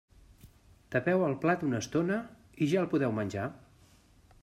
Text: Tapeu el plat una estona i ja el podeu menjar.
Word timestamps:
Tapeu 0.95 1.27
el 1.27 1.37
plat 1.45 1.67
una 1.69 1.83
estona 1.85 2.19
i 2.67 2.73
ja 2.75 2.83
el 2.85 2.91
podeu 2.95 3.15
menjar. 3.23 3.49